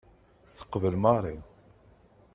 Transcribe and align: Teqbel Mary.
Teqbel 0.57 0.95
Mary. 1.03 1.37